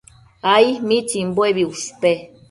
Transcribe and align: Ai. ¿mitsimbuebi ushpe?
Ai. 0.53 0.67
¿mitsimbuebi 0.89 1.63
ushpe? 1.71 2.11